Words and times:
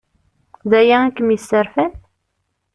D 0.69 0.71
aya 0.79 0.97
i 1.07 1.09
kem-yesserfan? 1.15 1.91